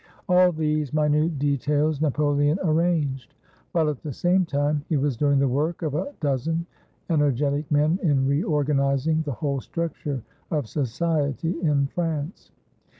[0.27, 3.35] All these minute details Napoleon arranged,
[3.71, 6.65] while at the same tune he was doing the work of a dozen
[7.11, 12.51] energetic men in reorganizing the whole structure of society in France.